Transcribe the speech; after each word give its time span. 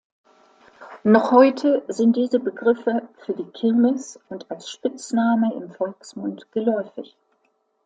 Noch 1.03 1.29
heute 1.31 1.83
sind 1.87 2.15
diese 2.15 2.39
Begriffe 2.39 3.07
für 3.23 3.33
die 3.33 3.45
Kirmes 3.51 4.19
und 4.29 4.49
als 4.49 4.71
Spitzname 4.71 5.53
im 5.53 5.69
Volksmund 5.69 6.51
geläufig. 6.51 7.15